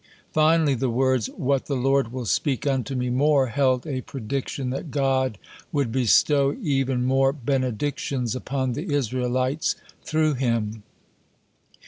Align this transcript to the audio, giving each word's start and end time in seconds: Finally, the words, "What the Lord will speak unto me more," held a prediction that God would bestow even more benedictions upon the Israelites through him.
Finally, 0.33 0.73
the 0.73 0.89
words, 0.89 1.27
"What 1.29 1.67
the 1.67 1.75
Lord 1.75 2.11
will 2.11 2.25
speak 2.25 2.65
unto 2.65 2.95
me 2.95 3.11
more," 3.11 3.49
held 3.49 3.85
a 3.85 4.01
prediction 4.01 4.71
that 4.71 4.89
God 4.89 5.37
would 5.71 5.91
bestow 5.91 6.55
even 6.59 7.05
more 7.05 7.31
benedictions 7.31 8.35
upon 8.35 8.73
the 8.73 8.91
Israelites 8.95 9.75
through 10.03 10.33
him. 10.33 10.81